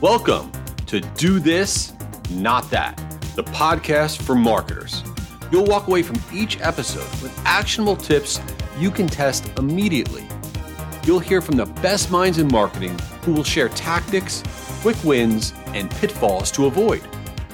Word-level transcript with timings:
Welcome 0.00 0.50
to 0.86 1.02
Do 1.02 1.38
This, 1.38 1.92
Not 2.30 2.70
That, 2.70 2.96
the 3.36 3.44
podcast 3.44 4.22
for 4.22 4.34
marketers. 4.34 5.04
You'll 5.52 5.66
walk 5.66 5.88
away 5.88 6.02
from 6.02 6.16
each 6.32 6.58
episode 6.62 7.10
with 7.20 7.38
actionable 7.44 7.96
tips 7.96 8.40
you 8.78 8.90
can 8.90 9.08
test 9.08 9.52
immediately. 9.58 10.26
You'll 11.04 11.18
hear 11.18 11.42
from 11.42 11.58
the 11.58 11.66
best 11.66 12.10
minds 12.10 12.38
in 12.38 12.48
marketing 12.48 12.98
who 13.24 13.34
will 13.34 13.44
share 13.44 13.68
tactics, 13.68 14.42
quick 14.80 14.96
wins, 15.04 15.52
and 15.74 15.90
pitfalls 15.90 16.50
to 16.52 16.64
avoid. 16.64 17.02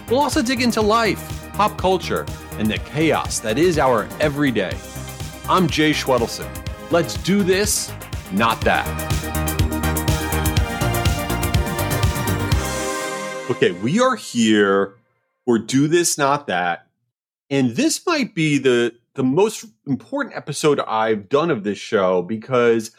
We'll 0.08 0.20
also 0.20 0.40
dig 0.40 0.62
into 0.62 0.80
life, 0.80 1.50
pop 1.54 1.76
culture, 1.76 2.24
and 2.58 2.70
the 2.70 2.78
chaos 2.78 3.40
that 3.40 3.58
is 3.58 3.76
our 3.76 4.08
everyday. 4.20 4.78
I'm 5.48 5.66
Jay 5.66 5.90
Schwedelson. 5.90 6.48
Let's 6.92 7.14
do 7.24 7.42
this, 7.42 7.92
not 8.30 8.60
that. 8.60 9.15
Okay, 13.56 13.72
we 13.72 14.00
are 14.00 14.16
here 14.16 14.96
for 15.46 15.58
Do 15.58 15.88
This, 15.88 16.18
Not 16.18 16.46
That. 16.46 16.88
And 17.48 17.70
this 17.70 18.04
might 18.06 18.34
be 18.34 18.58
the, 18.58 18.94
the 19.14 19.24
most 19.24 19.64
important 19.86 20.36
episode 20.36 20.78
I've 20.80 21.30
done 21.30 21.50
of 21.50 21.64
this 21.64 21.78
show 21.78 22.20
because 22.20 22.90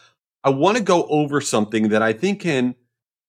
I 0.43 0.49
want 0.49 0.77
to 0.77 0.83
go 0.83 1.03
over 1.09 1.41
something 1.41 1.89
that 1.89 2.01
I 2.01 2.11
think 2.11 2.41
can 2.41 2.73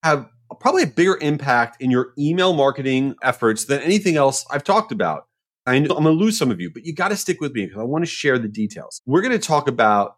have 0.02 0.30
probably 0.58 0.84
a 0.84 0.86
bigger 0.86 1.18
impact 1.20 1.82
in 1.82 1.90
your 1.90 2.14
email 2.18 2.54
marketing 2.54 3.14
efforts 3.22 3.66
than 3.66 3.82
anything 3.82 4.16
else 4.16 4.46
I've 4.50 4.64
talked 4.64 4.90
about. 4.90 5.26
I 5.66 5.80
know 5.80 5.96
I'm 5.96 6.04
going 6.04 6.16
to 6.16 6.24
lose 6.24 6.38
some 6.38 6.50
of 6.50 6.62
you, 6.62 6.70
but 6.70 6.86
you 6.86 6.94
got 6.94 7.08
to 7.08 7.16
stick 7.16 7.42
with 7.42 7.52
me 7.52 7.66
because 7.66 7.78
I 7.78 7.84
want 7.84 8.06
to 8.06 8.10
share 8.10 8.38
the 8.38 8.48
details. 8.48 9.02
We're 9.04 9.20
going 9.20 9.38
to 9.38 9.38
talk 9.38 9.68
about 9.68 10.16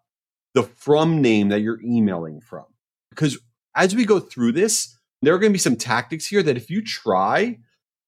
the 0.54 0.62
from 0.62 1.20
name 1.20 1.48
that 1.48 1.58
you're 1.58 1.82
emailing 1.82 2.40
from. 2.40 2.66
Because 3.10 3.36
as 3.74 3.96
we 3.96 4.04
go 4.04 4.20
through 4.20 4.52
this, 4.52 4.96
there 5.22 5.34
are 5.34 5.38
going 5.38 5.52
to 5.52 5.54
be 5.54 5.58
some 5.58 5.76
tactics 5.76 6.26
here 6.26 6.42
that 6.42 6.56
if 6.56 6.70
you 6.70 6.82
try, 6.82 7.58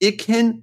it 0.00 0.12
can 0.12 0.62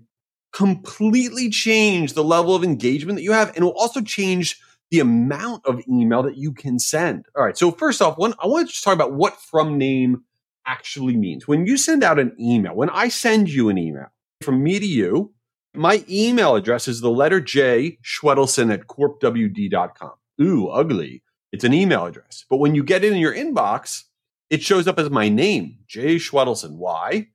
completely 0.51 1.49
change 1.49 2.13
the 2.13 2.23
level 2.23 2.55
of 2.55 2.63
engagement 2.63 3.17
that 3.17 3.23
you 3.23 3.31
have. 3.33 3.55
And 3.55 3.63
will 3.63 3.77
also 3.77 4.01
change 4.01 4.59
the 4.91 4.99
amount 4.99 5.65
of 5.65 5.81
email 5.87 6.23
that 6.23 6.37
you 6.37 6.51
can 6.51 6.79
send. 6.79 7.25
All 7.35 7.43
right. 7.43 7.57
So 7.57 7.71
first 7.71 8.01
off, 8.01 8.17
one, 8.17 8.33
I 8.41 8.47
want 8.47 8.67
to 8.67 8.73
just 8.73 8.83
talk 8.83 8.95
about 8.95 9.13
what 9.13 9.39
from 9.39 9.77
name 9.77 10.23
actually 10.65 11.15
means. 11.15 11.47
When 11.47 11.65
you 11.65 11.77
send 11.77 12.03
out 12.03 12.19
an 12.19 12.35
email, 12.39 12.75
when 12.75 12.89
I 12.89 13.09
send 13.09 13.49
you 13.49 13.69
an 13.69 13.77
email 13.77 14.07
from 14.41 14.63
me 14.63 14.79
to 14.79 14.85
you, 14.85 15.33
my 15.75 16.03
email 16.09 16.55
address 16.55 16.87
is 16.87 17.01
the 17.01 17.11
letter 17.11 17.39
J, 17.39 17.99
Schwedelson 18.03 18.73
at 18.73 18.87
corpwd.com. 18.87 20.11
Ooh, 20.41 20.67
ugly. 20.69 21.23
It's 21.51 21.63
an 21.63 21.73
email 21.73 22.05
address. 22.05 22.45
But 22.49 22.57
when 22.57 22.75
you 22.75 22.83
get 22.83 23.03
it 23.03 23.11
in 23.11 23.19
your 23.19 23.33
inbox, 23.33 24.03
it 24.49 24.63
shows 24.63 24.87
up 24.87 24.99
as 24.99 25.09
my 25.09 25.29
name, 25.29 25.77
Jay 25.87 26.15
Schwedelson. 26.15 26.77
Why? 26.77 27.27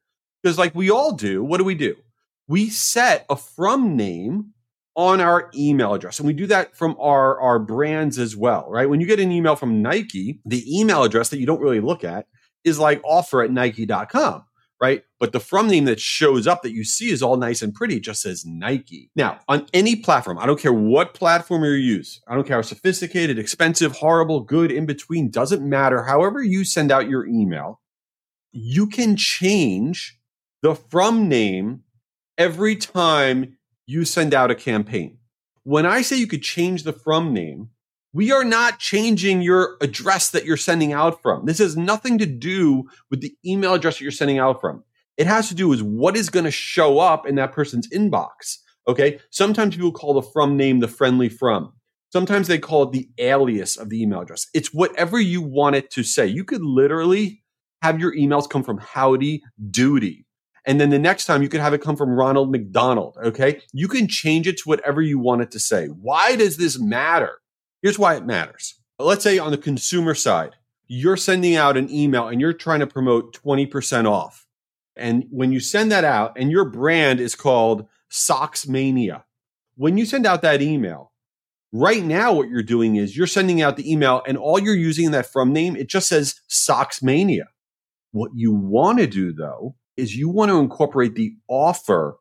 Because, 0.43 0.59
like 0.59 0.75
we 0.75 0.91
all 0.91 1.13
do, 1.13 1.43
what 1.43 1.59
do 1.59 1.65
we 1.65 1.75
do? 1.75 1.97
We 2.49 2.69
set 2.69 3.25
a 3.31 3.37
from 3.37 3.97
name 3.97 4.53
on 4.97 5.21
our 5.21 5.51
email 5.55 5.95
address. 5.95 6.19
And 6.19 6.27
we 6.27 6.33
do 6.33 6.47
that 6.47 6.77
from 6.77 6.97
our, 7.01 7.41
our 7.41 7.59
brands 7.59 8.19
as 8.19 8.37
well, 8.37 8.67
right? 8.69 8.89
When 8.89 9.01
you 9.01 9.07
get 9.07 9.19
an 9.19 9.33
email 9.33 9.57
from 9.57 9.83
Nike, 9.83 10.41
the 10.45 10.63
email 10.79 11.03
address 11.03 11.31
that 11.31 11.39
you 11.39 11.47
don't 11.47 11.61
really 11.61 11.81
look 11.81 12.05
at 12.05 12.27
is 12.63 12.79
like 12.79 13.01
offer 13.05 13.43
at 13.43 13.51
nike.com 13.51 14.45
right? 14.85 15.03
But 15.19 15.33
the 15.33 15.41
from 15.41 15.69
name 15.69 15.87
that 15.87 15.99
shows 15.99 16.47
up 16.47 16.63
that 16.63 16.73
you 16.73 16.85
see 16.85 17.09
is 17.09 17.23
all 17.23 17.39
nice 17.39 17.63
and 17.63 17.73
pretty. 17.73 18.01
Just 18.01 18.21
says 18.21 18.45
Nike. 18.45 19.11
Now, 19.17 19.41
on 19.49 19.67
any 19.73 19.97
platform, 19.97 20.39
I 20.39 20.45
don't 20.45 20.61
care 20.61 20.75
what 20.75 21.15
platform 21.15 21.65
you 21.65 21.71
use. 21.71 22.21
I 22.29 22.35
don't 22.35 22.47
care 22.47 22.57
how 22.57 22.63
sophisticated, 22.63 23.39
expensive, 23.39 23.93
horrible, 23.93 24.41
good, 24.41 24.71
in 24.71 24.85
between, 24.85 25.31
doesn't 25.31 25.67
matter. 25.67 26.03
However 26.03 26.43
you 26.43 26.65
send 26.65 26.93
out 26.93 27.09
your 27.09 27.27
email, 27.27 27.81
you 28.53 28.87
can 28.87 29.17
change 29.17 30.19
the 30.61 30.75
from 30.75 31.29
name 31.29 31.85
every 32.37 32.77
time 32.77 33.57
you 33.87 34.05
send 34.05 34.35
out 34.35 34.51
a 34.51 34.55
campaign. 34.55 35.17
When 35.63 35.87
I 35.87 36.03
say 36.03 36.17
you 36.17 36.27
could 36.27 36.43
change 36.43 36.83
the 36.83 36.93
from 36.93 37.33
name, 37.33 37.71
we 38.15 38.31
are 38.31 38.45
not 38.45 38.79
changing 38.79 39.43
your 39.43 39.77
address 39.81 40.31
that 40.31 40.45
you're 40.45 40.57
sending 40.57 40.93
out 40.93 41.21
from. 41.21 41.47
This 41.47 41.59
has 41.59 41.77
nothing 41.77 42.17
to 42.19 42.27
do 42.27 42.85
with 43.11 43.21
the 43.21 43.35
email 43.45 43.75
address 43.75 43.99
that 43.99 44.05
you're 44.05 44.13
sending 44.13 44.39
out 44.39 44.61
from. 44.61 44.85
It 45.17 45.27
has 45.27 45.49
to 45.49 45.55
do 45.55 45.69
with 45.69 45.83
what 45.83 46.17
is 46.17 46.31
going 46.31 46.45
to 46.45 46.51
show 46.51 47.01
up 47.01 47.27
in 47.27 47.35
that 47.35 47.53
person's 47.53 47.89
inbox. 47.91 48.59
Okay. 48.87 49.19
Sometimes 49.31 49.75
people 49.75 49.93
call 49.93 50.15
the 50.15 50.23
from 50.23 50.57
name 50.57 50.79
the 50.79 50.89
friendly 50.89 51.29
from. 51.29 51.73
Sometimes 52.13 52.47
they 52.47 52.59
call 52.59 52.85
it 52.85 52.93
the 52.93 53.09
alias 53.19 53.77
of 53.77 53.91
the 53.91 54.01
email 54.01 54.21
address. 54.21 54.47
It's 54.55 54.73
whatever 54.73 55.21
you 55.21 55.43
want 55.43 55.75
it 55.75 55.91
to 55.91 56.05
say. 56.05 56.27
You 56.27 56.45
could 56.45 56.63
literally 56.63 57.43
have 57.83 57.99
your 57.99 58.15
emails 58.15 58.49
come 58.49 58.63
from 58.63 58.79
Howdy 58.79 59.43
Doody. 59.71 60.25
And 60.65 60.81
then 60.81 60.91
the 60.91 60.99
next 60.99 61.27
time 61.27 61.43
you 61.43 61.49
could 61.49 61.61
have 61.61 61.75
it 61.75 61.83
come 61.83 61.97
from 61.97 62.11
Ronald 62.11 62.53
McDonald. 62.53 63.17
Okay. 63.25 63.61
You 63.73 63.89
can 63.89 64.07
change 64.07 64.47
it 64.47 64.59
to 64.59 64.69
whatever 64.69 65.03
you 65.03 65.19
want 65.19 65.43
it 65.43 65.51
to 65.51 65.59
say. 65.59 65.87
Why 65.87 66.37
does 66.37 66.57
this 66.57 66.79
matter? 66.79 67.41
Here's 67.85 67.99
why 67.99 68.15
it 68.15 68.25
matters. 68.25 68.81
Let's 68.99 69.23
say 69.23 69.39
on 69.39 69.51
the 69.51 69.59
consumer 69.59 70.15
side, 70.15 70.53
you're 70.87 71.19
sending 71.19 71.55
out 71.55 71.77
an 71.77 71.91
email 71.91 72.29
and 72.29 72.41
you're 72.41 72.55
trying 72.55 72.81
to 72.81 72.87
promote 72.87 73.39
20% 73.39 74.11
off. 74.11 74.47
And 74.97 75.27
when 75.29 75.53
you 75.53 75.61
send 75.61 75.93
that 75.93 76.03
out 76.03 76.39
and 76.39 76.51
your 76.51 76.65
brand 76.65 77.21
is 77.21 77.35
called 77.35 77.87
Socks 78.09 78.67
Mania, 78.67 79.27
when 79.75 79.99
you 79.99 80.07
send 80.07 80.25
out 80.25 80.41
that 80.41 80.63
email, 80.63 81.13
right 81.73 82.03
now 82.03 82.33
what 82.33 82.49
you're 82.49 82.63
doing 82.63 82.97
is 82.97 83.19
you're 83.19 83.27
sending 83.27 83.61
out 83.61 83.77
the 83.77 83.93
email 83.93 84.23
and 84.27 84.39
all 84.39 84.59
you're 84.59 84.75
using 84.75 85.05
in 85.05 85.13
that 85.13 85.31
from 85.31 85.53
name, 85.53 85.77
it 85.77 85.91
just 85.91 86.09
says 86.09 86.41
Socks 86.49 87.03
Mania. 87.03 87.49
What 88.13 88.31
you 88.35 88.55
want 88.55 88.99
to 89.01 89.07
do 89.07 89.31
though 89.31 89.75
is 89.99 90.17
you 90.17 90.31
want 90.31 90.51
to 90.51 90.59
incorporate 90.59 91.17
the 91.17 91.37
offer 91.49 92.17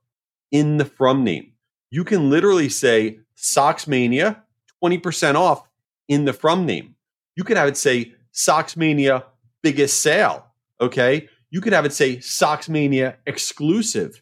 in 0.52 0.76
the 0.76 0.84
from 0.84 1.24
name. 1.24 1.54
You 1.90 2.04
can 2.04 2.30
literally 2.30 2.68
say 2.68 3.20
Socks 3.36 3.88
Mania 3.88 4.43
20% 4.84 5.36
off 5.36 5.68
in 6.08 6.26
the 6.26 6.34
from 6.34 6.66
name. 6.66 6.96
You 7.36 7.44
could 7.44 7.58
have 7.58 7.70
it 7.70 7.78
say 7.78 8.14
Socks 8.32 8.76
Mania 8.76 9.26
biggest 9.62 10.02
sale. 10.02 10.46
Okay. 10.82 11.30
You 11.50 11.62
could 11.62 11.74
have 11.74 11.86
it 11.86 11.94
say 11.94 12.20
Socks 12.20 12.68
Mania 12.68 13.18
exclusive. 13.26 14.22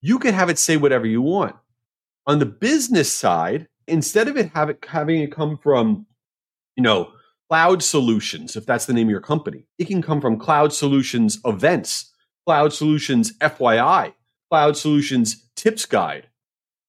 You 0.00 0.18
could 0.18 0.34
have 0.34 0.50
it 0.50 0.58
say 0.58 0.76
whatever 0.76 1.06
you 1.06 1.22
want. 1.22 1.56
On 2.26 2.38
the 2.38 2.46
business 2.46 3.10
side, 3.10 3.68
instead 3.86 4.28
of 4.28 4.36
it, 4.36 4.50
have 4.50 4.68
it 4.68 4.84
having 4.86 5.22
it 5.22 5.32
come 5.32 5.56
from, 5.56 6.06
you 6.76 6.82
know, 6.82 7.10
cloud 7.48 7.82
solutions, 7.82 8.56
if 8.56 8.66
that's 8.66 8.86
the 8.86 8.92
name 8.92 9.06
of 9.08 9.10
your 9.10 9.20
company, 9.20 9.66
it 9.78 9.86
can 9.86 10.02
come 10.02 10.20
from 10.20 10.38
cloud 10.38 10.72
solutions 10.72 11.40
events, 11.46 12.12
cloud 12.46 12.72
solutions 12.72 13.32
FYI, 13.38 14.12
cloud 14.50 14.76
solutions 14.76 15.48
tips 15.56 15.86
guide. 15.86 16.28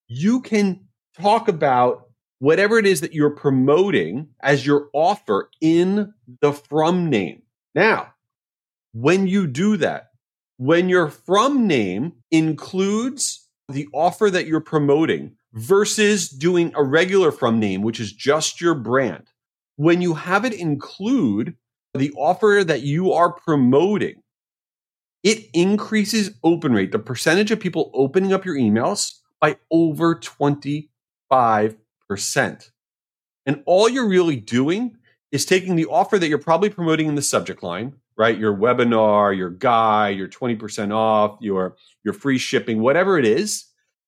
You 0.07 0.41
can 0.41 0.87
talk 1.17 1.47
about 1.47 2.08
whatever 2.39 2.77
it 2.77 2.85
is 2.85 3.01
that 3.01 3.13
you're 3.13 3.29
promoting 3.29 4.29
as 4.41 4.65
your 4.65 4.89
offer 4.93 5.49
in 5.61 6.13
the 6.41 6.53
from 6.53 7.09
name. 7.09 7.43
Now, 7.75 8.13
when 8.93 9.27
you 9.27 9.45
do 9.45 9.77
that, 9.77 10.09
when 10.57 10.89
your 10.89 11.09
from 11.09 11.67
name 11.67 12.13
includes 12.31 13.47
the 13.69 13.87
offer 13.93 14.29
that 14.29 14.47
you're 14.47 14.59
promoting 14.59 15.35
versus 15.53 16.29
doing 16.29 16.71
a 16.75 16.83
regular 16.83 17.31
from 17.31 17.59
name, 17.59 17.81
which 17.81 17.99
is 17.99 18.11
just 18.11 18.59
your 18.59 18.75
brand, 18.75 19.27
when 19.75 20.01
you 20.01 20.15
have 20.15 20.43
it 20.43 20.53
include 20.53 21.55
the 21.93 22.11
offer 22.17 22.63
that 22.65 22.81
you 22.81 23.11
are 23.13 23.31
promoting, 23.31 24.21
it 25.23 25.45
increases 25.53 26.31
open 26.43 26.73
rate, 26.73 26.91
the 26.91 26.99
percentage 26.99 27.51
of 27.51 27.59
people 27.59 27.91
opening 27.93 28.33
up 28.33 28.45
your 28.45 28.55
emails 28.55 29.19
by 29.39 29.57
over 29.71 30.15
25 30.15 31.77
percent 32.09 32.71
And 33.45 33.63
all 33.65 33.87
you're 33.87 34.09
really 34.09 34.35
doing 34.35 34.97
is 35.31 35.45
taking 35.45 35.75
the 35.75 35.85
offer 35.85 36.17
that 36.17 36.27
you're 36.27 36.39
probably 36.39 36.69
promoting 36.69 37.07
in 37.07 37.15
the 37.15 37.21
subject 37.21 37.63
line, 37.63 37.93
right? 38.17 38.37
Your 38.37 38.55
webinar, 38.55 39.35
your 39.37 39.51
guy, 39.51 40.09
your 40.09 40.27
20% 40.27 40.93
off, 40.93 41.37
your, 41.39 41.75
your 42.03 42.13
free 42.13 42.39
shipping, 42.39 42.81
whatever 42.81 43.17
it 43.17 43.25
is. 43.25 43.65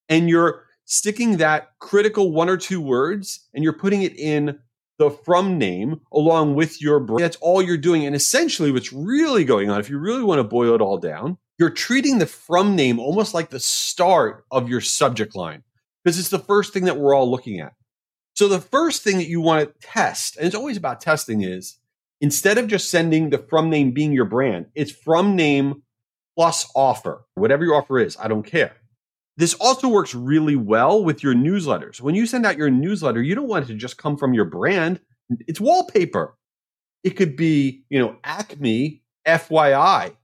And 0.09 0.27
you're 0.27 0.65
sticking 0.85 1.37
that 1.37 1.69
critical 1.79 2.31
one 2.31 2.49
or 2.49 2.57
two 2.57 2.81
words 2.81 3.47
and 3.53 3.63
you're 3.63 3.71
putting 3.71 4.01
it 4.01 4.17
in 4.17 4.59
the 4.97 5.09
from 5.09 5.57
name 5.57 6.01
along 6.11 6.55
with 6.55 6.81
your 6.81 6.99
brand. 6.99 7.23
That's 7.23 7.37
all 7.37 7.61
you're 7.61 7.77
doing. 7.77 8.05
And 8.05 8.15
essentially 8.15 8.71
what's 8.71 8.91
really 8.91 9.45
going 9.45 9.69
on, 9.69 9.79
if 9.79 9.89
you 9.89 9.97
really 9.97 10.23
want 10.23 10.39
to 10.39 10.43
boil 10.43 10.75
it 10.75 10.81
all 10.81 10.97
down, 10.97 11.37
you're 11.57 11.69
treating 11.69 12.17
the 12.17 12.25
from 12.25 12.75
name 12.75 12.99
almost 12.99 13.33
like 13.33 13.49
the 13.49 13.59
start 13.59 14.43
of 14.51 14.69
your 14.69 14.81
subject 14.81 15.35
line 15.35 15.63
because 16.03 16.19
it's 16.19 16.29
the 16.29 16.39
first 16.39 16.73
thing 16.73 16.85
that 16.85 16.97
we're 16.97 17.15
all 17.15 17.29
looking 17.29 17.59
at. 17.59 17.73
So 18.41 18.47
the 18.47 18.59
first 18.59 19.03
thing 19.03 19.17
that 19.17 19.27
you 19.27 19.39
want 19.39 19.69
to 19.69 19.87
test, 19.87 20.35
and 20.35 20.47
it's 20.47 20.55
always 20.55 20.75
about 20.75 20.99
testing, 20.99 21.43
is 21.43 21.77
instead 22.21 22.57
of 22.57 22.65
just 22.65 22.89
sending 22.89 23.29
the 23.29 23.37
from 23.37 23.69
name 23.69 23.91
being 23.91 24.13
your 24.13 24.25
brand, 24.25 24.65
it's 24.73 24.91
from 24.91 25.35
name 25.35 25.83
plus 26.35 26.67
offer, 26.75 27.23
whatever 27.35 27.63
your 27.63 27.75
offer 27.75 27.99
is. 27.99 28.17
I 28.19 28.27
don't 28.27 28.41
care. 28.41 28.77
This 29.37 29.53
also 29.53 29.87
works 29.87 30.15
really 30.15 30.55
well 30.55 31.03
with 31.03 31.21
your 31.21 31.35
newsletters. 31.35 32.01
When 32.01 32.15
you 32.15 32.25
send 32.25 32.47
out 32.47 32.57
your 32.57 32.71
newsletter, 32.71 33.21
you 33.21 33.35
don't 33.35 33.47
want 33.47 33.65
it 33.65 33.67
to 33.67 33.75
just 33.75 33.99
come 33.99 34.17
from 34.17 34.33
your 34.33 34.45
brand. 34.45 35.01
It's 35.41 35.61
wallpaper. 35.61 36.35
It 37.03 37.11
could 37.11 37.35
be, 37.35 37.83
you 37.91 37.99
know, 37.99 38.15
Acme 38.23 39.03
FYI, 39.27 40.15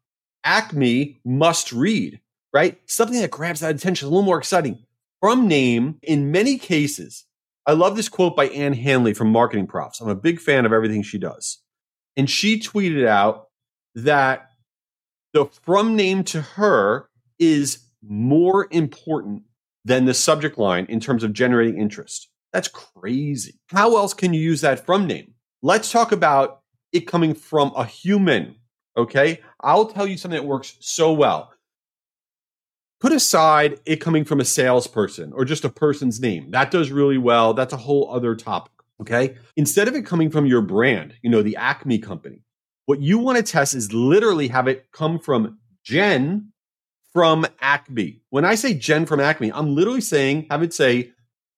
Acme 0.43 1.19
must 1.23 1.71
read, 1.71 2.19
right? 2.51 2.79
Something 2.87 3.21
that 3.21 3.29
grabs 3.29 3.59
that 3.59 3.75
attention, 3.75 4.07
a 4.07 4.09
little 4.09 4.25
more 4.25 4.39
exciting. 4.39 4.79
From 5.21 5.47
name, 5.47 5.99
in 6.01 6.31
many 6.31 6.57
cases, 6.57 7.25
I 7.67 7.73
love 7.73 7.97
this 7.97 8.07
quote 8.07 8.33
by 8.33 8.47
Ann 8.47 8.71
Handley 8.71 9.13
from 9.13 9.29
Marketing 9.29 9.67
Profs. 9.67 9.99
I'm 9.99 10.07
a 10.07 10.15
big 10.15 10.39
fan 10.39 10.65
of 10.65 10.71
everything 10.71 11.03
she 11.03 11.17
does. 11.17 11.61
And 12.15 12.29
she 12.29 12.57
tweeted 12.59 13.05
out 13.05 13.49
that 13.93 14.51
the 15.33 15.47
from 15.63 15.97
name 15.97 16.23
to 16.25 16.41
her 16.41 17.09
is 17.37 17.79
more 18.01 18.69
important 18.71 19.43
than 19.83 20.05
the 20.05 20.13
subject 20.13 20.57
line 20.57 20.85
in 20.87 21.01
terms 21.01 21.23
of 21.23 21.33
generating 21.33 21.77
interest. 21.77 22.29
That's 22.53 22.69
crazy. 22.69 23.59
How 23.67 23.97
else 23.97 24.13
can 24.13 24.33
you 24.33 24.39
use 24.39 24.61
that 24.61 24.85
from 24.85 25.05
name? 25.05 25.33
Let's 25.61 25.91
talk 25.91 26.13
about 26.13 26.61
it 26.93 27.01
coming 27.01 27.33
from 27.33 27.73
a 27.75 27.83
human. 27.83 28.55
Okay. 28.95 29.41
I'll 29.59 29.87
tell 29.87 30.07
you 30.07 30.17
something 30.17 30.39
that 30.39 30.47
works 30.47 30.77
so 30.79 31.11
well. 31.11 31.51
Put 32.99 33.11
aside 33.11 33.79
it 33.85 33.97
coming 33.97 34.25
from 34.25 34.39
a 34.39 34.45
salesperson 34.45 35.31
or 35.33 35.45
just 35.45 35.63
a 35.63 35.69
person's 35.69 36.19
name. 36.19 36.51
That 36.51 36.71
does 36.71 36.91
really 36.91 37.17
well. 37.17 37.53
That's 37.53 37.73
a 37.73 37.77
whole 37.77 38.11
other 38.11 38.35
topic. 38.35 38.71
Okay. 38.99 39.35
Instead 39.55 39.87
of 39.87 39.93
it 39.95 40.05
coming 40.05 40.31
from 40.31 40.47
your 40.47 40.61
brand, 40.61 41.13
you 41.21 41.29
know, 41.29 41.43
the 41.43 41.55
Acme 41.55 41.99
company, 41.99 42.41
what 42.87 42.99
you 43.01 43.19
want 43.19 43.37
to 43.37 43.43
test 43.43 43.75
is 43.75 43.93
literally 43.93 44.47
have 44.47 44.67
it 44.67 44.91
come 44.91 45.19
from 45.19 45.59
Jen 45.83 46.51
from 47.13 47.45
Acme. 47.61 48.21
When 48.31 48.45
I 48.45 48.55
say 48.55 48.73
Jen 48.73 49.05
from 49.05 49.19
Acme, 49.19 49.51
I'm 49.53 49.75
literally 49.75 50.01
saying, 50.01 50.47
have 50.49 50.63
it 50.63 50.73
say 50.73 51.11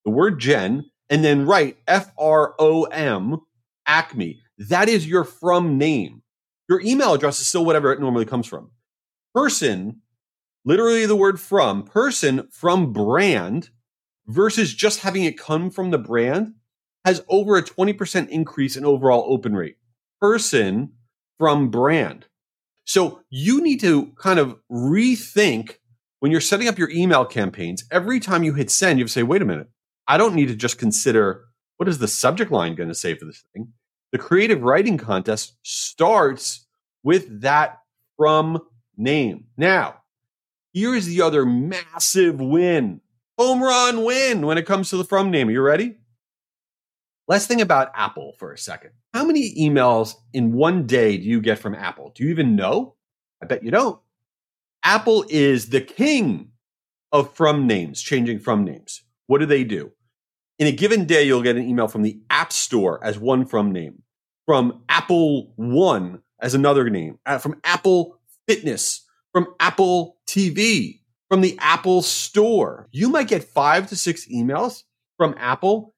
the 0.03 0.11
word 0.11 0.39
Jen 0.39 0.89
and 1.09 1.23
then 1.23 1.45
write 1.45 1.77
F 1.87 2.11
R 2.17 2.55
O 2.59 2.83
M 2.83 3.37
Acme. 3.85 4.41
That 4.57 4.89
is 4.89 5.07
your 5.07 5.23
from 5.23 5.77
name. 5.77 6.21
Your 6.67 6.81
email 6.81 7.13
address 7.13 7.39
is 7.39 7.47
still 7.47 7.63
whatever 7.63 7.93
it 7.93 8.01
normally 8.01 8.25
comes 8.25 8.45
from. 8.45 8.71
Person, 9.33 10.01
literally 10.65 11.05
the 11.05 11.15
word 11.15 11.39
from, 11.39 11.83
person 11.83 12.47
from 12.51 12.93
brand 12.93 13.69
versus 14.27 14.73
just 14.73 14.99
having 14.99 15.23
it 15.23 15.37
come 15.37 15.69
from 15.69 15.91
the 15.91 15.97
brand 15.97 16.53
has 17.05 17.23
over 17.29 17.57
a 17.57 17.63
20% 17.63 18.29
increase 18.29 18.75
in 18.75 18.85
overall 18.85 19.25
open 19.27 19.55
rate. 19.55 19.77
Person 20.19 20.93
from 21.37 21.69
brand. 21.69 22.25
So 22.83 23.21
you 23.29 23.61
need 23.61 23.79
to 23.81 24.13
kind 24.21 24.39
of 24.39 24.57
rethink 24.71 25.77
when 26.19 26.31
you're 26.31 26.41
setting 26.41 26.67
up 26.67 26.77
your 26.77 26.89
email 26.89 27.25
campaigns. 27.25 27.83
Every 27.91 28.19
time 28.19 28.43
you 28.43 28.53
hit 28.53 28.69
send, 28.69 28.99
you 28.99 29.07
say, 29.07 29.23
wait 29.23 29.41
a 29.41 29.45
minute, 29.45 29.69
I 30.07 30.17
don't 30.17 30.35
need 30.35 30.47
to 30.47 30.55
just 30.55 30.77
consider 30.77 31.45
what 31.77 31.87
is 31.87 31.99
the 31.99 32.07
subject 32.07 32.51
line 32.51 32.75
going 32.75 32.89
to 32.89 32.95
say 32.95 33.15
for 33.15 33.25
this 33.25 33.43
thing. 33.53 33.73
The 34.11 34.17
creative 34.17 34.63
writing 34.63 34.97
contest 34.97 35.57
starts 35.61 36.67
with 37.03 37.41
that 37.41 37.79
from 38.17 38.59
name. 38.97 39.45
Now, 39.55 39.98
here's 40.73 41.05
the 41.05 41.21
other 41.21 41.45
massive 41.45 42.39
win 42.39 43.01
home 43.39 43.63
run 43.63 44.03
win 44.03 44.45
when 44.45 44.57
it 44.57 44.65
comes 44.65 44.89
to 44.89 44.97
the 44.97 45.05
from 45.05 45.31
name. 45.31 45.47
Are 45.47 45.51
you 45.51 45.61
ready? 45.61 45.95
Let's 47.29 47.47
think 47.47 47.61
about 47.61 47.91
Apple 47.95 48.33
for 48.37 48.51
a 48.51 48.57
second. 48.57 48.91
How 49.13 49.23
many 49.23 49.55
emails 49.55 50.15
in 50.33 50.51
one 50.51 50.85
day 50.85 51.15
do 51.15 51.23
you 51.23 51.39
get 51.39 51.57
from 51.57 51.73
Apple? 51.73 52.11
Do 52.13 52.25
you 52.25 52.31
even 52.31 52.57
know? 52.57 52.95
I 53.41 53.45
bet 53.45 53.63
you 53.63 53.71
don't. 53.71 53.97
Apple 54.83 55.25
is 55.29 55.69
the 55.69 55.79
king 55.79 56.49
of 57.13 57.33
from 57.33 57.65
names, 57.65 58.01
changing 58.01 58.39
from 58.39 58.65
names. 58.65 59.03
What 59.27 59.39
do 59.39 59.45
they 59.45 59.63
do? 59.63 59.91
In 60.57 60.67
a 60.67 60.73
given 60.73 61.05
day, 61.05 61.23
you'll 61.23 61.41
get 61.41 61.55
an 61.55 61.67
email 61.67 61.87
from 61.87 62.01
the 62.01 62.19
App 62.29 62.51
Store 62.51 63.01
as 63.01 63.17
one 63.17 63.45
from 63.45 63.71
name, 63.71 64.03
from 64.45 64.83
Apple 64.89 65.53
One 65.55 66.23
as 66.41 66.53
another 66.53 66.89
name, 66.89 67.19
uh, 67.25 67.37
from 67.37 67.61
Apple 67.63 68.19
Fitness, 68.47 69.05
from 69.31 69.47
Apple 69.61 70.17
TV, 70.29 70.99
from 71.29 71.41
the 71.41 71.57
Apple 71.59 72.01
Store. 72.01 72.89
You 72.91 73.09
might 73.09 73.27
get 73.27 73.43
five 73.43 73.87
to 73.89 73.95
six 73.95 74.27
emails 74.27 74.83
from 75.17 75.35
Apple 75.37 75.93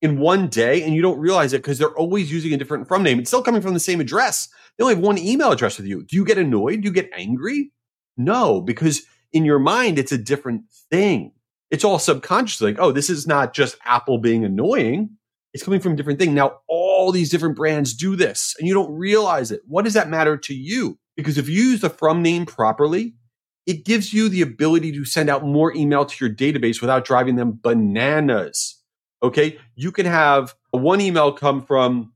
in 0.00 0.18
one 0.18 0.48
day 0.48 0.82
and 0.82 0.94
you 0.94 1.02
don't 1.02 1.18
realize 1.18 1.52
it 1.52 1.62
because 1.62 1.78
they're 1.78 1.96
always 1.98 2.30
using 2.30 2.52
a 2.52 2.56
different 2.56 2.86
from 2.86 3.02
name. 3.02 3.18
It's 3.18 3.30
still 3.30 3.42
coming 3.42 3.62
from 3.62 3.74
the 3.74 3.80
same 3.80 4.00
address. 4.00 4.48
They 4.76 4.84
only 4.84 4.94
have 4.94 5.04
one 5.04 5.18
email 5.18 5.50
address 5.50 5.78
with 5.78 5.86
you. 5.86 6.04
Do 6.04 6.16
you 6.16 6.24
get 6.24 6.38
annoyed? 6.38 6.82
Do 6.82 6.88
you 6.88 6.92
get 6.92 7.10
angry? 7.14 7.72
No, 8.16 8.60
because 8.60 9.02
in 9.32 9.44
your 9.44 9.58
mind, 9.58 9.98
it's 9.98 10.12
a 10.12 10.18
different 10.18 10.62
thing. 10.90 11.32
It's 11.70 11.84
all 11.84 11.98
subconscious. 11.98 12.60
Like, 12.60 12.78
oh, 12.78 12.92
this 12.92 13.10
is 13.10 13.26
not 13.26 13.52
just 13.52 13.76
Apple 13.84 14.18
being 14.18 14.44
annoying. 14.44 15.10
It's 15.52 15.64
coming 15.64 15.80
from 15.80 15.92
a 15.94 15.96
different 15.96 16.18
thing. 16.18 16.34
Now, 16.34 16.58
all 16.68 17.10
these 17.10 17.30
different 17.30 17.56
brands 17.56 17.94
do 17.94 18.14
this 18.14 18.54
and 18.58 18.68
you 18.68 18.74
don't 18.74 18.92
realize 18.92 19.50
it. 19.50 19.62
What 19.66 19.84
does 19.84 19.94
that 19.94 20.10
matter 20.10 20.36
to 20.36 20.54
you? 20.54 20.98
Because 21.16 21.38
if 21.38 21.48
you 21.48 21.62
use 21.62 21.80
the 21.80 21.90
from 21.90 22.22
name 22.22 22.44
properly, 22.44 23.14
it 23.66 23.84
gives 23.84 24.12
you 24.12 24.28
the 24.28 24.42
ability 24.42 24.92
to 24.92 25.04
send 25.04 25.28
out 25.28 25.44
more 25.44 25.74
email 25.74 26.04
to 26.04 26.24
your 26.24 26.34
database 26.34 26.80
without 26.80 27.04
driving 27.04 27.34
them 27.36 27.58
bananas. 27.60 28.80
Okay. 29.22 29.58
You 29.74 29.90
can 29.90 30.06
have 30.06 30.54
one 30.70 31.00
email 31.00 31.32
come 31.32 31.64
from, 31.64 32.12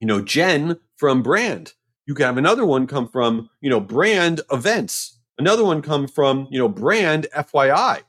you 0.00 0.06
know, 0.06 0.20
Jen 0.20 0.78
from 0.96 1.22
brand. 1.22 1.72
You 2.06 2.14
can 2.14 2.26
have 2.26 2.36
another 2.36 2.66
one 2.66 2.86
come 2.86 3.08
from, 3.08 3.48
you 3.60 3.70
know, 3.70 3.80
brand 3.80 4.42
events. 4.50 5.18
Another 5.38 5.64
one 5.64 5.80
come 5.80 6.06
from, 6.06 6.46
you 6.50 6.58
know, 6.58 6.68
brand 6.68 7.26
FYI. 7.34 8.02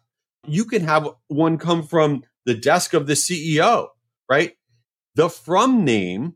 You 0.45 0.65
can 0.65 0.83
have 0.83 1.07
one 1.27 1.57
come 1.57 1.83
from 1.83 2.23
the 2.45 2.53
desk 2.53 2.93
of 2.93 3.07
the 3.07 3.13
CEO, 3.13 3.87
right? 4.29 4.57
The 5.15 5.29
from 5.29 5.85
name 5.85 6.35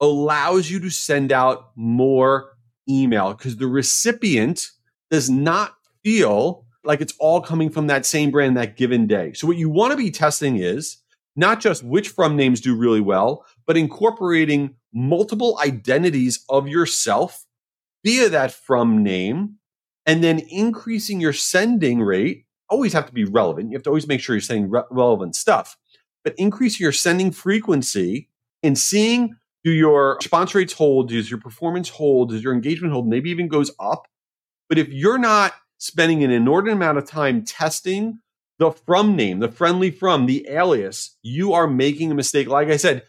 allows 0.00 0.70
you 0.70 0.80
to 0.80 0.90
send 0.90 1.32
out 1.32 1.70
more 1.74 2.56
email 2.88 3.32
because 3.32 3.56
the 3.56 3.66
recipient 3.66 4.70
does 5.10 5.30
not 5.30 5.74
feel 6.02 6.64
like 6.84 7.00
it's 7.00 7.14
all 7.18 7.40
coming 7.40 7.70
from 7.70 7.86
that 7.86 8.04
same 8.04 8.30
brand 8.30 8.56
that 8.56 8.76
given 8.76 9.06
day. 9.06 9.32
So 9.32 9.46
what 9.46 9.56
you 9.56 9.70
want 9.70 9.92
to 9.92 9.96
be 9.96 10.10
testing 10.10 10.56
is 10.56 10.98
not 11.36 11.60
just 11.60 11.82
which 11.82 12.10
from 12.10 12.36
names 12.36 12.60
do 12.60 12.76
really 12.76 13.00
well, 13.00 13.44
but 13.66 13.76
incorporating 13.76 14.76
multiple 14.92 15.58
identities 15.62 16.44
of 16.48 16.68
yourself 16.68 17.44
via 18.04 18.28
that 18.28 18.52
from 18.52 19.02
name 19.02 19.56
and 20.06 20.22
then 20.22 20.40
increasing 20.50 21.20
your 21.20 21.32
sending 21.32 22.02
rate. 22.02 22.44
Always 22.68 22.92
have 22.92 23.06
to 23.06 23.12
be 23.12 23.24
relevant. 23.24 23.70
You 23.70 23.76
have 23.76 23.82
to 23.84 23.90
always 23.90 24.06
make 24.06 24.20
sure 24.20 24.36
you're 24.36 24.40
saying 24.40 24.70
re- 24.70 24.82
relevant 24.90 25.36
stuff, 25.36 25.76
but 26.22 26.34
increase 26.38 26.78
your 26.78 26.92
sending 26.92 27.30
frequency 27.30 28.28
and 28.62 28.78
seeing 28.78 29.36
do 29.64 29.70
your 29.70 30.16
response 30.16 30.54
rates 30.54 30.74
hold? 30.74 31.08
Does 31.08 31.30
your 31.30 31.40
performance 31.40 31.88
hold? 31.88 32.30
Does 32.30 32.42
your 32.42 32.52
engagement 32.52 32.92
hold? 32.92 33.08
Maybe 33.08 33.30
even 33.30 33.48
goes 33.48 33.70
up. 33.80 34.06
But 34.68 34.78
if 34.78 34.88
you're 34.88 35.18
not 35.18 35.54
spending 35.78 36.24
an 36.24 36.30
inordinate 36.30 36.76
amount 36.76 36.98
of 36.98 37.06
time 37.06 37.44
testing 37.44 38.20
the 38.58 38.70
from 38.70 39.16
name, 39.16 39.40
the 39.40 39.50
friendly 39.50 39.90
from, 39.90 40.26
the 40.26 40.46
alias, 40.48 41.16
you 41.22 41.52
are 41.52 41.66
making 41.66 42.10
a 42.10 42.14
mistake. 42.14 42.48
Like 42.48 42.68
I 42.68 42.76
said, 42.76 43.02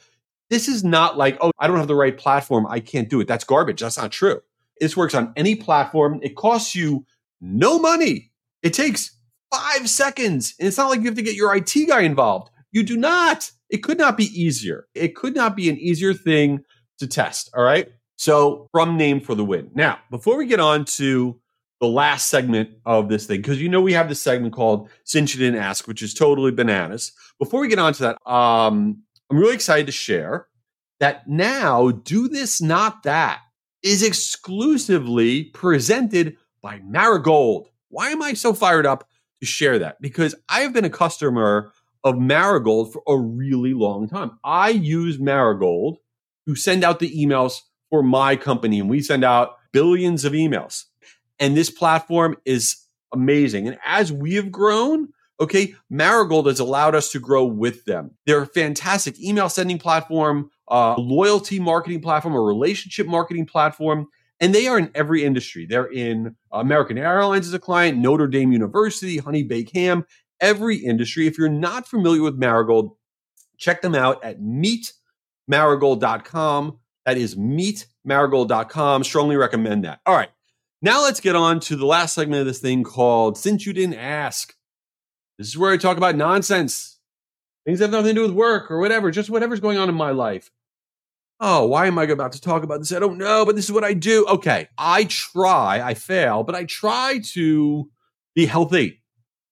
this 0.50 0.68
is 0.68 0.84
not 0.84 1.18
like, 1.18 1.38
oh, 1.42 1.52
I 1.60 1.68
don't 1.68 1.78
have 1.78 1.88
the 1.88 1.96
right 1.96 2.18
platform. 2.18 2.68
I 2.68 2.80
can't 2.80 3.10
do 3.10 3.20
it. 3.20 3.28
That's 3.28 3.44
garbage. 3.44 3.82
That's 3.82 3.98
not 3.98 4.12
true. 4.12 4.42
This 4.80 4.98
works 4.98 5.14
on 5.14 5.34
any 5.36 5.56
platform. 5.56 6.20
It 6.22 6.36
costs 6.36 6.76
you 6.76 7.06
no 7.42 7.80
money. 7.80 8.32
It 8.62 8.74
takes 8.74 9.18
five 9.54 9.90
seconds. 9.90 10.56
And 10.60 10.68
it's 10.68 10.78
not 10.78 10.90
like 10.90 11.00
you 11.00 11.06
have 11.06 11.16
to 11.16 11.22
get 11.22 11.36
your 11.36 11.56
IT 11.56 11.74
guy 11.88 12.02
involved. 12.02 12.50
You 12.72 12.84
do 12.84 12.98
not. 12.98 13.52
It 13.70 13.78
could 13.78 13.98
not 13.98 14.18
be 14.18 14.26
easier. 14.26 14.88
It 14.94 15.16
could 15.16 15.36
not 15.36 15.56
be 15.56 15.70
an 15.70 15.78
easier 15.78 16.14
thing 16.14 16.64
to 17.00 17.08
test. 17.08 17.50
All 17.56 17.64
right. 17.64 17.90
So, 18.18 18.70
from 18.72 18.96
name 18.96 19.20
for 19.20 19.36
the 19.36 19.44
win. 19.44 19.72
Now, 19.74 20.00
before 20.10 20.38
we 20.38 20.46
get 20.46 20.62
on 20.62 20.86
to 20.86 21.40
the 21.86 21.92
last 21.92 22.30
segment 22.30 22.70
of 22.84 23.10
this 23.10 23.28
thing 23.28 23.38
because 23.38 23.62
you 23.62 23.70
know 23.70 23.80
we 23.80 23.94
have 23.94 24.10
this 24.10 24.22
segment 24.22 24.54
called 24.54 24.90
since 25.04 25.36
you 25.36 25.40
didn't 25.40 25.62
ask 25.62 25.88
which 25.88 26.02
is 26.02 26.16
totally 26.16 26.52
bananas. 26.52 27.12
Before 27.38 27.62
we 27.62 27.68
get 27.68 27.78
on 27.78 27.94
to 27.94 28.02
that 28.02 28.30
um, 28.32 29.04
i'm 29.30 29.38
really 29.38 29.54
excited 29.54 29.86
to 29.86 29.92
share 29.92 30.48
that 31.00 31.28
now 31.28 31.92
do 31.92 32.28
this 32.28 32.60
not 32.60 33.04
that 33.04 33.42
is 33.84 34.02
exclusively 34.02 35.44
presented 35.44 36.38
by 36.64 36.82
marigold. 36.84 37.70
Why 37.90 38.10
am 38.10 38.24
i 38.24 38.34
so 38.34 38.54
fired 38.54 38.88
up 38.88 39.08
to 39.42 39.46
share 39.46 39.78
that? 39.80 40.02
Because 40.02 40.34
i 40.50 40.62
have 40.62 40.74
been 40.74 40.86
a 40.86 40.90
customer 40.90 41.72
of 42.04 42.18
marigold 42.18 42.94
for 42.94 43.04
a 43.08 43.18
really 43.18 43.76
long 43.76 44.08
time. 44.08 44.40
I 44.44 44.70
use 44.70 45.20
marigold 45.20 45.98
to 46.48 46.56
send 46.56 46.84
out 46.84 46.98
the 46.98 47.16
emails 47.16 47.62
for 47.92 48.02
my 48.02 48.36
company 48.36 48.80
and 48.80 48.90
we 48.90 49.02
send 49.02 49.24
out 49.24 49.58
billions 49.72 50.26
of 50.26 50.34
emails 50.34 50.86
and 51.40 51.56
this 51.56 51.70
platform 51.70 52.38
is 52.46 52.78
amazing. 53.14 53.68
And 53.68 53.78
as 53.86 54.12
we 54.12 54.36
have 54.36 54.52
grown, 54.52 55.10
okay, 55.40 55.76
Marigold 55.90 56.48
has 56.48 56.60
allowed 56.60 56.96
us 56.96 57.12
to 57.12 57.20
grow 57.20 57.46
with 57.46 57.86
them. 57.86 58.12
They're 58.26 58.44
a 58.44 58.48
fantastic 58.48 59.22
email 59.22 59.50
sending 59.50 59.78
platform, 59.78 60.50
uh, 60.70 60.96
loyalty 60.98 61.60
marketing 61.60 62.02
platform, 62.02 62.36
a 62.36 62.42
relationship 62.42 63.08
marketing 63.08 63.46
platform. 63.46 64.08
And 64.40 64.54
they 64.54 64.68
are 64.68 64.78
in 64.78 64.92
every 64.94 65.24
industry. 65.24 65.66
They're 65.66 65.92
in 65.92 66.36
American 66.52 66.98
Airlines 66.98 67.48
as 67.48 67.54
a 67.54 67.60
client, 67.60 67.98
Notre 67.98 68.28
Dame 68.28 68.52
University, 68.52 69.18
Honeybaked 69.18 69.74
Ham, 69.74 70.06
every 70.42 70.76
industry. 70.78 71.26
If 71.26 71.38
you're 71.38 71.48
not 71.48 71.88
familiar 71.88 72.22
with 72.22 72.36
Marigold, 72.36 72.98
check 73.58 73.82
them 73.82 73.96
out 73.96 74.22
at 74.26 74.42
meetmarigold.com. 74.42 76.80
That 77.06 77.18
is 77.18 77.36
meetmarigold.com. 77.36 79.06
Strongly 79.06 79.38
recommend 79.38 79.86
that. 79.86 80.02
All 80.06 80.16
right. 80.16 80.32
Now 80.86 81.02
let's 81.02 81.20
get 81.20 81.36
on 81.36 81.62
to 81.62 81.76
the 81.76 81.88
last 81.88 82.14
segment 82.14 82.42
of 82.42 82.46
this 82.46 82.60
thing 82.60 82.84
called 82.84 83.40
Since 83.40 83.66
You 83.66 83.74
Didn't 83.74 83.96
Ask. 83.96 84.54
This 85.40 85.48
is 85.48 85.58
where 85.58 85.72
I 85.72 85.78
talk 85.78 85.98
about 85.98 86.16
nonsense. 86.16 87.00
Things 87.66 87.80
have 87.80 87.90
nothing 87.90 88.10
to 88.10 88.14
do 88.14 88.22
with 88.22 88.34
work 88.34 88.70
or 88.70 88.80
whatever, 88.80 89.10
just 89.10 89.32
whatever's 89.32 89.60
going 89.60 89.80
on 89.80 89.90
in 89.90 89.96
my 89.96 90.12
life. 90.12 90.52
Oh, 91.40 91.66
why 91.66 91.88
am 91.88 91.98
I 91.98 92.04
about 92.04 92.34
to 92.34 92.40
talk 92.40 92.62
about 92.62 92.82
this? 92.82 92.92
I 92.92 93.00
don't 93.00 93.18
know, 93.18 93.48
but 93.48 93.56
this 93.56 93.66
is 93.66 93.72
what 93.72 93.84
I 93.84 93.94
do. 93.94 94.28
Okay, 94.28 94.70
I 94.78 95.06
try, 95.06 95.82
I 95.82 95.96
fail, 95.96 96.44
but 96.44 96.54
I 96.54 96.66
try 96.66 97.20
to 97.34 97.90
be 98.36 98.46
healthy, 98.46 99.02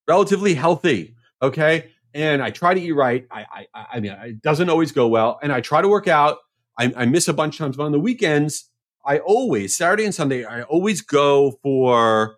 relatively 0.06 0.54
healthy. 0.54 1.16
Okay, 1.42 1.90
and 2.14 2.44
I 2.44 2.50
try 2.50 2.74
to 2.74 2.80
eat 2.80 2.92
right. 2.92 3.26
I, 3.28 3.66
I, 3.74 3.86
I 3.94 3.98
mean, 3.98 4.12
it 4.12 4.40
doesn't 4.40 4.70
always 4.70 4.92
go 4.92 5.08
well, 5.08 5.40
and 5.42 5.52
I 5.52 5.62
try 5.62 5.82
to 5.82 5.88
work 5.88 6.06
out. 6.06 6.38
I, 6.78 6.92
I 6.96 7.06
miss 7.06 7.26
a 7.26 7.32
bunch 7.32 7.56
of 7.56 7.58
times, 7.58 7.76
but 7.76 7.86
on 7.86 7.90
the 7.90 7.98
weekends, 7.98 8.70
I 9.06 9.18
always 9.18 9.76
Saturday 9.76 10.04
and 10.04 10.14
Sunday, 10.14 10.44
I 10.44 10.62
always 10.62 11.00
go 11.00 11.58
for 11.62 12.36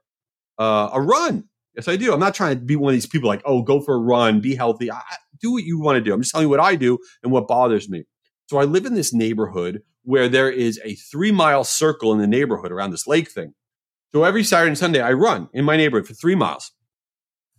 uh, 0.59 0.91
a 0.93 1.01
run. 1.01 1.45
Yes, 1.75 1.89
I 1.89 1.97
do. 1.97 2.13
I'm 2.13 2.21
not 2.21 2.35
trying 2.35 2.59
to 2.59 2.65
be 2.65 2.77
one 2.77 2.93
of 2.93 2.97
these 2.97 3.07
people 3.07 3.29
like, 3.29 3.43
oh, 3.45 3.63
go 3.63 3.81
for 3.81 3.95
a 3.95 3.99
run, 3.99 4.41
be 4.41 4.55
healthy. 4.55 4.91
I, 4.91 5.01
do 5.41 5.53
what 5.53 5.65
you 5.65 5.79
want 5.79 5.97
to 5.97 6.01
do. 6.01 6.13
I'm 6.15 6.21
just 6.21 6.33
telling 6.33 6.47
you 6.47 6.51
what 6.51 6.61
I 6.61 6.77
do 6.77 6.99
and 7.23 7.33
what 7.33 7.47
bothers 7.49 7.89
me. 7.89 8.05
So 8.47 8.59
I 8.59 8.65
live 8.65 8.87
in 8.87 8.95
this 8.95 9.13
neighborhood 9.13 9.83
where 10.03 10.29
there 10.29 10.51
is 10.51 10.81
a 10.85 10.95
three 10.95 11.33
mile 11.33 11.65
circle 11.65 12.13
in 12.13 12.19
the 12.19 12.27
neighborhood 12.27 12.73
around 12.73 12.93
this 12.93 13.07
lake 13.07 13.31
thing. 13.31 13.55
So 14.13 14.25
every 14.25 14.45
Saturday 14.45 14.69
and 14.69 14.79
Sunday, 14.79 15.01
I 15.01 15.13
run 15.13 15.49
in 15.53 15.65
my 15.65 15.77
neighborhood 15.77 16.07
for 16.07 16.15
three 16.15 16.35
miles. 16.35 16.73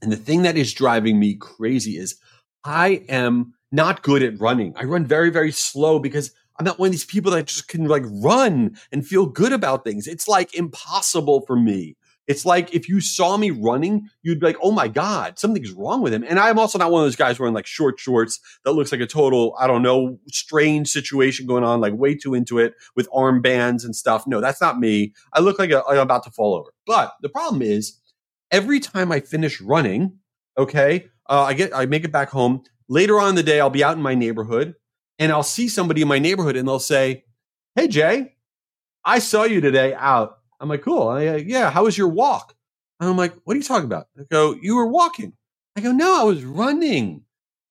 And 0.02 0.12
the 0.12 0.18
thing 0.18 0.44
that 0.44 0.58
is 0.58 0.74
driving 0.74 1.20
me 1.20 1.36
crazy 1.36 1.98
is 1.98 2.18
I 2.64 3.04
am 3.10 3.54
not 3.72 4.02
good 4.02 4.24
at 4.24 4.40
running. 4.40 4.74
I 4.78 4.84
run 4.84 5.06
very, 5.06 5.30
very 5.30 5.52
slow 5.52 6.00
because 6.00 6.32
I'm 6.60 6.66
not 6.66 6.80
one 6.80 6.88
of 6.88 6.92
these 6.92 7.06
people 7.06 7.32
that 7.32 7.48
just 7.48 7.68
can 7.68 7.86
like 7.86 8.04
run 8.06 8.78
and 8.92 9.06
feel 9.06 9.26
good 9.26 9.54
about 9.54 9.84
things. 9.84 10.08
It's 10.08 10.28
like 10.28 10.56
impossible 10.56 11.42
for 11.46 11.56
me. 11.56 11.96
It's 12.28 12.46
like 12.46 12.74
if 12.76 12.90
you 12.90 13.00
saw 13.00 13.38
me 13.38 13.52
running, 13.52 14.10
you'd 14.22 14.40
be 14.42 14.48
like, 14.48 14.58
oh 14.62 14.72
my 14.72 14.90
God, 14.90 15.40
something's 15.40 15.72
wrong 15.72 16.02
with 16.02 16.14
him. 16.14 16.26
And 16.28 16.38
I'm 16.38 16.60
also 16.60 16.78
not 16.78 16.92
one 16.92 17.02
of 17.02 17.06
those 17.06 17.16
guys 17.16 17.40
wearing 17.40 17.54
like 17.54 17.66
short 17.66 18.00
shorts 18.00 18.40
that 18.66 18.74
looks 18.74 18.92
like 18.92 19.00
a 19.00 19.08
total, 19.08 19.56
I 19.58 19.66
don't 19.66 19.82
know, 19.82 20.20
strange 20.28 20.90
situation 20.90 21.48
going 21.48 21.64
on, 21.64 21.80
like 21.80 21.94
way 21.94 22.16
too 22.16 22.34
into 22.34 22.60
it 22.60 22.74
with 22.96 23.10
armbands 23.12 23.86
and 23.86 23.96
stuff. 23.96 24.28
No, 24.28 24.42
that's 24.42 24.60
not 24.60 24.78
me. 24.78 25.14
I 25.32 25.40
look 25.40 25.58
like, 25.58 25.72
I'm 25.72 25.98
about 26.00 26.24
to 26.24 26.32
fall 26.32 26.54
over. 26.56 26.74
But 26.86 27.14
the 27.22 27.30
problem 27.30 27.62
is, 27.62 27.98
every 28.52 28.82
time 28.82 29.12
I 29.12 29.22
finish 29.22 29.62
running, 29.62 30.18
okay, 30.58 31.08
uh, 31.30 31.44
I 31.44 31.54
get, 31.54 31.74
I 31.74 31.86
make 31.86 32.04
it 32.04 32.12
back 32.12 32.30
home. 32.30 32.64
Later 32.90 33.20
on 33.20 33.30
in 33.30 33.36
the 33.36 33.44
day, 33.44 33.62
I'll 33.62 33.70
be 33.70 33.84
out 33.84 33.96
in 33.96 34.04
my 34.04 34.16
neighborhood 34.16 34.76
and 35.20 35.32
I'll 35.32 35.44
see 35.44 35.68
somebody 35.68 36.02
in 36.02 36.08
my 36.08 36.20
neighborhood 36.20 36.56
and 36.56 36.68
they'll 36.68 36.80
say, 36.80 37.26
Hey, 37.76 37.88
Jay, 37.88 38.36
I 39.06 39.20
saw 39.20 39.44
you 39.44 39.62
today 39.62 39.94
out 39.94 40.38
I'm 40.60 40.70
like, 40.70 40.82
cool. 40.82 41.10
I, 41.10 41.38
yeah, 41.38 41.70
how 41.70 41.84
was 41.84 41.98
your 41.98 42.08
walk? 42.08 42.56
And 43.00 43.10
I'm 43.10 43.18
like, 43.18 43.34
what 43.44 43.54
are 43.54 43.58
you 43.58 43.64
talking 43.64 43.86
about? 43.86 44.08
They 44.16 44.24
go, 44.26 44.56
you 44.60 44.76
were 44.76 44.88
walking. 44.88 45.34
I 45.76 45.82
go, 45.82 45.92
no, 45.92 46.20
I 46.20 46.24
was 46.24 46.44
running. 46.44 47.22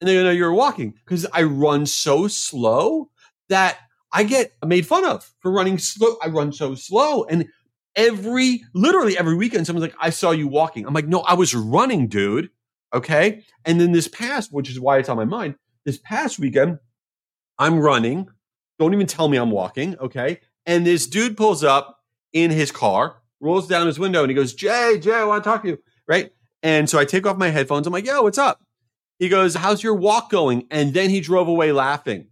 And 0.01 0.09
they 0.09 0.15
go, 0.15 0.23
no, 0.23 0.31
you 0.31 0.45
were 0.45 0.55
walking 0.55 0.95
because 1.05 1.27
I 1.33 1.43
run 1.43 1.87
so 1.87 2.29
slow 2.29 3.11
that 3.49 3.79
I 4.13 4.23
get 4.23 4.53
made 4.65 4.87
fun 4.87 5.05
of 5.05 5.29
for 5.41 5.51
running 5.51 5.79
slow. 5.79 6.17
I 6.23 6.29
run 6.29 6.53
so 6.53 6.75
slow. 6.75 7.25
And 7.25 7.47
every, 7.97 8.63
literally 8.73 9.19
every 9.19 9.35
weekend, 9.35 9.67
someone's 9.67 9.89
like, 9.89 9.97
I 10.01 10.11
saw 10.11 10.31
you 10.31 10.47
walking. 10.47 10.87
I'm 10.87 10.95
like, 10.95 11.09
no, 11.09 11.21
I 11.21 11.35
was 11.35 11.55
running, 11.55 12.07
dude. 12.09 12.51
Okay. 12.95 13.43
And 13.65 13.81
then 13.81 13.93
this 13.93 14.07
past, 14.07 14.53
which 14.53 14.71
is 14.71 14.79
why 14.79 14.99
it's 14.99 15.09
on 15.09 15.17
my 15.17 15.25
mind, 15.25 15.57
this 15.85 15.99
past 15.99 16.39
weekend, 16.39 16.79
I'm 17.59 17.79
running. 17.79 18.29
Don't 18.79 18.95
even 18.95 19.07
tell 19.07 19.29
me 19.29 19.37
I'm 19.37 19.51
walking. 19.51 19.99
Okay. 19.99 20.41
And 20.67 20.87
this 20.87 21.07
dude 21.07 21.37
pulls 21.37 21.65
up 21.65 22.01
in 22.33 22.51
his 22.51 22.71
car, 22.71 23.23
rolls 23.41 23.67
down 23.67 23.87
his 23.87 23.99
window, 23.99 24.23
and 24.23 24.31
he 24.31 24.35
goes, 24.35 24.53
Jay, 24.53 24.99
Jay, 25.01 25.15
I 25.15 25.25
want 25.25 25.43
to 25.43 25.49
talk 25.49 25.63
to 25.63 25.69
you. 25.69 25.79
Right. 26.07 26.33
And 26.63 26.91
so 26.91 26.99
I 26.99 27.05
take 27.05 27.27
off 27.27 27.37
my 27.37 27.49
headphones. 27.49 27.87
I'm 27.87 27.93
like, 27.93 28.07
yo, 28.07 28.23
what's 28.23 28.39
up? 28.39 28.61
He 29.19 29.29
goes, 29.29 29.55
How's 29.55 29.83
your 29.83 29.95
walk 29.95 30.31
going? 30.31 30.67
And 30.71 30.93
then 30.93 31.11
he 31.11 31.21
drove 31.21 31.49
away 31.49 31.73
laughing. 31.73 32.29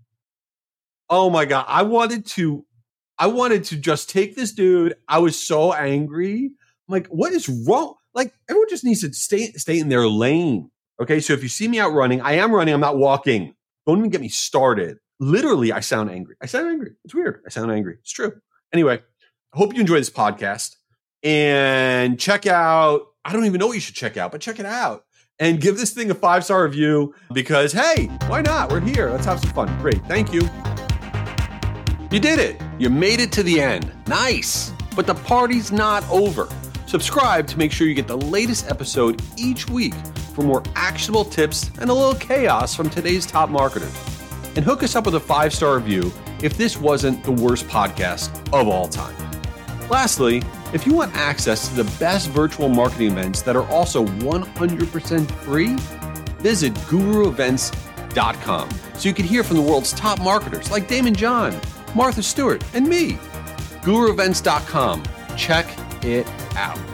Oh 1.09 1.31
my 1.31 1.45
God. 1.45 1.65
I 1.69 1.83
wanted 1.83 2.27
to, 2.27 2.65
I 3.19 3.29
wanted 3.29 3.65
to 3.65 3.77
just 3.77 4.11
take 4.11 4.35
this 4.35 4.53
dude. 4.53 4.95
I 5.09 5.19
was 5.19 5.41
so 5.41 5.73
angry. 5.73 6.51
I'm 6.89 6.93
like, 6.93 7.07
what 7.09 7.33
is 7.33 7.49
wrong? 7.49 7.95
Like, 8.15 8.33
everyone 8.49 8.69
just 8.69 8.85
needs 8.85 9.01
to 9.01 9.13
stay, 9.13 9.53
stay 9.53 9.79
in 9.79 9.89
their 9.89 10.07
lane. 10.07 10.71
Okay. 11.01 11.21
So 11.21 11.33
if 11.33 11.43
you 11.43 11.49
see 11.49 11.69
me 11.69 11.79
out 11.79 11.93
running, 11.93 12.21
I 12.21 12.35
am 12.35 12.53
running, 12.53 12.75
I'm 12.75 12.81
not 12.81 12.99
walking. 12.99 13.55
Don't 13.87 13.99
even 13.99 14.11
get 14.11 14.21
me 14.21 14.29
started. 14.29 14.99
Literally, 15.21 15.73
I 15.73 15.81
sound 15.81 16.11
angry. 16.11 16.37
I 16.43 16.47
sound 16.47 16.69
angry. 16.69 16.93
It's 17.05 17.15
weird. 17.15 17.43
I 17.47 17.51
sound 17.51 17.71
angry. 17.71 17.97
It's 18.01 18.13
true. 18.13 18.33
Anyway, 18.73 19.01
hope 19.53 19.75
you 19.75 19.81
enjoy 19.81 19.97
this 19.97 20.11
podcast 20.11 20.77
and 21.23 22.19
check 22.19 22.47
out, 22.47 23.03
I 23.25 23.33
don't 23.33 23.47
even 23.47 23.59
know 23.59 23.69
what 23.69 23.75
you 23.75 23.81
should 23.81 23.95
check 23.95 24.17
out, 24.17 24.33
but 24.33 24.41
check 24.41 24.59
it 24.59 24.67
out 24.67 25.05
and 25.39 25.61
give 25.61 25.77
this 25.77 25.93
thing 25.93 26.11
a 26.11 26.15
five 26.15 26.45
star 26.45 26.65
review 26.65 27.15
because, 27.33 27.73
hey, 27.73 28.07
why 28.27 28.43
not? 28.43 28.71
We're 28.71 28.81
here. 28.81 29.11
Let's 29.11 29.25
have 29.25 29.41
some 29.41 29.51
fun. 29.51 29.79
Great. 29.81 30.05
Thank 30.07 30.33
you. 30.33 30.43
You 32.11 32.21
did 32.21 32.39
it. 32.39 32.61
You 32.79 32.91
made 32.91 33.21
it 33.21 33.33
to 33.33 33.43
the 33.43 33.61
end. 33.61 33.91
Nice. 34.07 34.73
But 34.95 35.07
the 35.07 35.15
party's 35.15 35.73
not 35.73 36.09
over. 36.11 36.49
Subscribe 36.87 37.47
to 37.49 37.59
make 37.59 37.73
sure 37.73 37.89
you 37.89 37.95
get 37.95 38.07
the 38.07 38.19
latest 38.19 38.71
episode 38.71 39.21
each 39.37 39.69
week 39.69 39.95
for 40.35 40.43
more 40.43 40.63
actionable 40.77 41.25
tips 41.25 41.71
and 41.81 41.91
a 41.91 41.95
little 41.95 42.15
chaos 42.15 42.75
from 42.75 42.91
today's 42.91 43.27
top 43.27 43.51
marketers. 43.51 44.14
And 44.57 44.65
hook 44.65 44.83
us 44.83 44.95
up 44.97 45.07
with 45.07 45.15
a 45.15 45.21
five 45.21 45.53
star 45.53 45.77
review 45.77 46.13
if 46.43 46.57
this 46.57 46.77
wasn't 46.77 47.25
the 47.25 47.33
worst 47.33 47.67
podcast 47.69 48.31
of 48.53 48.69
all 48.69 48.89
time. 48.89 49.15
Lastly, 49.89 50.43
if 50.73 50.87
you 50.87 50.95
want 50.95 51.15
access 51.15 51.69
to 51.69 51.75
the 51.75 51.99
best 51.99 52.31
virtual 52.31 52.69
marketing 52.69 53.13
events 53.13 53.43
that 53.43 53.57
are 53.57 53.67
also 53.69 54.05
100% 54.07 55.31
free, 55.31 55.77
visit 56.41 56.75
guruevents.com 56.75 58.71
so 58.95 59.09
you 59.09 59.15
can 59.15 59.25
hear 59.25 59.43
from 59.43 59.57
the 59.57 59.63
world's 59.63 59.93
top 59.93 60.21
marketers 60.21 60.71
like 60.71 60.89
Daymond 60.89 61.17
John, 61.17 61.59
Martha 61.95 62.23
Stewart, 62.23 62.65
and 62.75 62.87
me. 62.89 63.13
guruevents.com. 63.83 65.03
Check 65.37 65.67
it 66.05 66.27
out. 66.57 66.94